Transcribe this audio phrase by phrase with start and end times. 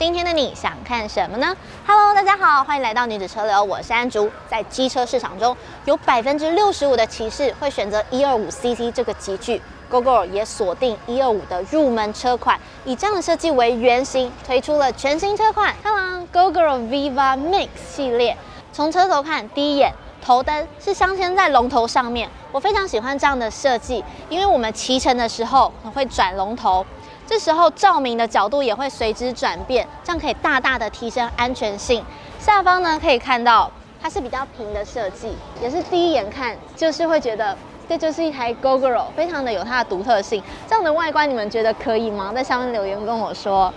[0.00, 1.54] 今天的你想看什么呢
[1.86, 4.30] ？Hello，大家好，欢迎来到女子车流，我是安竹。
[4.48, 5.54] 在机车市场中，
[5.84, 18.34] 有百分之六十五的骑士会选择一二五 CC 这个级距，Gogoro 也锁定一二五的入门车款，以这样的设计为原型，推出了全新车款，Hello，Gogoro Viva Mix 系列。
[18.72, 19.92] 从车头看，第一眼
[20.24, 26.86] 头灯是镶嵌在龙头上面，我非常喜欢这样的设计，因为我们骑乘的时候会转龙头。
[27.30, 32.04] 这时候照明的角度也会随之转变，这样可以大大的提升安全性。
[32.40, 33.70] 下方呢可以看到
[34.02, 37.56] 它是比较平的设计，也是第一眼看就是会觉得
[37.88, 40.42] 这就是一台 Gogoro，非常的有它的独特性。
[40.66, 42.32] 这样的外观你们觉得可以吗？
[42.34, 43.72] 在下面留言跟我说。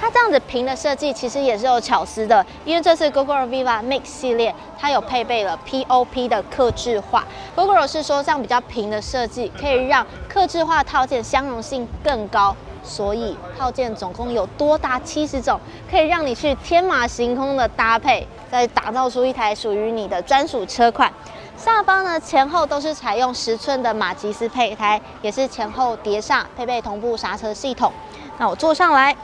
[0.00, 7.24] 它这样子平的设计其实也是有巧思的，因为这次 Gogoro Viva Mix 系列它有配备了 POP 的客制化。
[7.54, 12.54] Gogoro 是说这样比较平的设计可以让客制化套件相容性更高。
[12.86, 21.12] 所以套件总共有多达七十种，可以让你去天马行空的搭配，再打造出一台属于你的专属车款。
[21.56, 27.92] 下方呢，前后都是采用十寸的马吉斯配胎，也是前后碟刹，配备同步刹车系统。
[28.38, 29.16] 那我坐上来，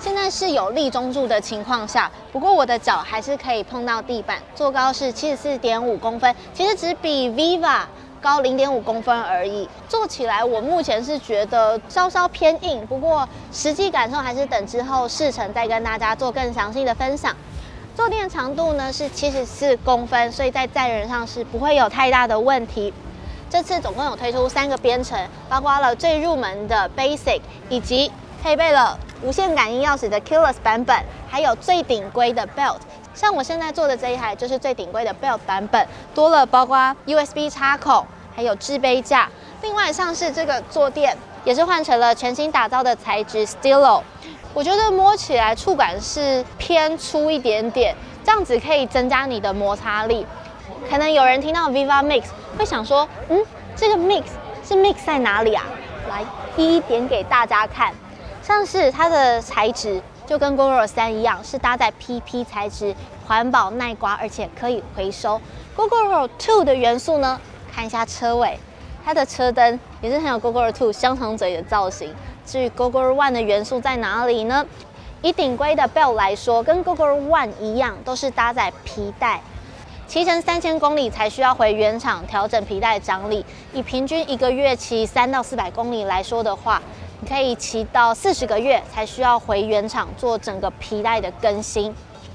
[0.00, 4.38] 现在是有立中柱的情况下，不过我的脚还是可以碰到地板。
[4.54, 7.82] 坐高是七十四点五公分，其实只比 Viva。
[8.20, 17.34] 高零点五公分而已，坐起来我目前是觉得稍稍偏硬，不过实际感受还是等之后试乘再跟大家做更详细的分享。
[17.94, 22.92] 坐垫长度呢是七十四公分，所以在载人上是不会有太大的问题。
[23.48, 28.10] 这次总共有推出三个编程，包括了最入门的 Basic，以及
[28.42, 30.96] 配备了无线感应钥匙的 Keyless 版本，
[31.28, 32.76] 还有最顶规的 Belt。
[33.16, 38.06] 像我现在坐的这一台就是最顶规的 Belt 版本，多了包括 USB 插孔。
[38.36, 39.26] 还有置杯架，
[39.62, 44.02] 另外像是这个坐垫也是换成了全新打造的材质 Stilo，
[44.52, 50.26] 我觉得摸起来触感是偏粗一点点，这样子可以增加你的摩擦力。
[50.90, 52.24] 可能有人听到 Viva Mix
[52.58, 53.42] 会想说，嗯，
[53.74, 54.24] 这个 Mix
[54.68, 55.64] 是 Mix 在哪里啊？
[56.10, 56.22] 来
[56.58, 57.94] 一一点给大家看，
[58.42, 62.94] 像是它的材质就跟 Gogoro 3一样，是搭载 PP 材质，
[63.26, 65.40] 环保耐刮，而且可以回收。
[65.76, 67.40] Gogoro 2的元素呢？
[67.72, 68.58] 看一下车尾，
[69.04, 72.12] 它的车灯也是很有 Gogoro 香肠嘴的造型。
[72.44, 74.66] 至于 Gogoro 1的元素在哪里呢？
[75.22, 79.40] 以顶规的 Belt 来说，跟 Gogoro 1一样，都是搭载皮带，
[80.06, 83.44] 骑乘三千公里才需要回原厂调整皮带张力。
[83.72, 86.80] 以平均一个月骑三到四百公里来说的话，
[87.20, 91.94] 你可以骑到四十个月才需要回原厂做整个皮带的更新。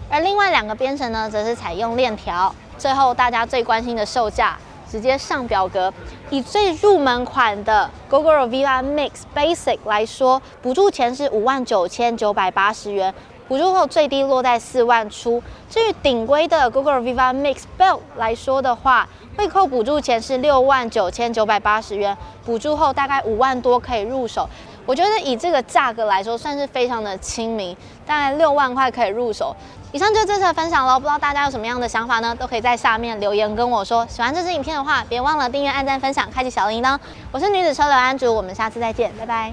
[0.09, 2.53] 而另外两个编程呢，则是采用链条。
[2.77, 4.57] 最后，大家最关心的售价。
[4.89, 5.93] 直接上表格，
[6.29, 13.13] 以最入门款的 Gogoro Viva Mix Basic 来说，补助前是五万九千九百八十元，
[13.47, 15.41] 补助后最低落在四万出。
[15.69, 24.49] 至于顶规的 Gogoro Viva Mix Belt 来说的话，会扣补助前是六万九千九百八十元，补助后大概五万多可以入手。
[24.85, 27.75] 我觉得以这个价格来说，算是非常的亲民，
[28.05, 29.55] 大概六万块可以入手。
[29.91, 32.33] 以上就是这次的分享喽，不知道大家有什么样的想法呢？
[32.33, 34.07] 都可以在下面留言跟我说。
[34.07, 36.97] 喜欢这支影片的话，别忘了订阅、按赞、分享、开启小铃铛。
[37.31, 39.51] 我是女子车流安竹，我们下次再见，拜拜。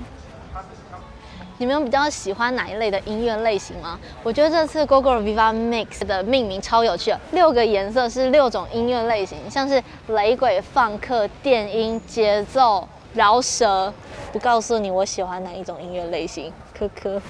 [1.60, 3.98] 你们有比较喜欢哪一类的音乐类型吗？
[4.22, 13.92] 我觉得这次 Gogoro Viva Mix 的命名超有趣，六个颜色是六种音乐类型，像是雷鬼、放克、电音、节奏、饶舌。
[14.32, 17.20] 不告诉你我喜欢哪一种音乐类型，科科。